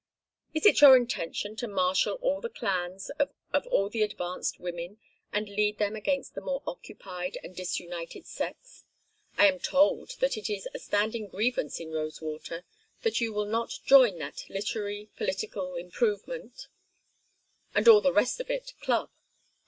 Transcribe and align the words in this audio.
Is 0.55 0.65
it 0.65 0.81
your 0.81 0.97
intention 0.97 1.55
to 1.57 1.67
marshal 1.67 2.15
all 2.23 2.41
the 2.41 2.49
clans 2.49 3.11
of 3.19 3.67
all 3.67 3.87
the 3.87 4.01
advanced 4.01 4.59
women 4.59 4.97
and 5.31 5.47
lead 5.47 5.77
them 5.77 5.95
against 5.95 6.33
the 6.33 6.41
more 6.41 6.63
occupied 6.65 7.37
and 7.43 7.55
disunited 7.55 8.25
sex? 8.25 8.83
I 9.37 9.45
am 9.47 9.59
told 9.59 10.19
that 10.19 10.37
it 10.37 10.49
is 10.51 10.67
a 10.73 10.79
standing 10.79 11.27
grievance 11.27 11.79
in 11.79 11.91
Rosewater 11.91 12.65
that 13.03 13.21
you 13.21 13.31
will 13.31 13.45
not 13.45 13.77
join 13.85 14.17
that 14.17 14.45
Literary 14.49 15.11
Political 15.17 15.75
Improvement 15.75 16.67
and 17.75 17.87
all 17.87 18.01
the 18.01 18.11
rest 18.11 18.39
of 18.39 18.49
it 18.49 18.73
Club. 18.81 19.11